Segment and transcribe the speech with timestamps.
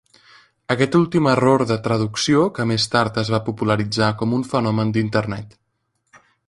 [0.75, 5.59] Aquest últim error de traducció que més tard es va popularitzar com un fenomen d'Internet.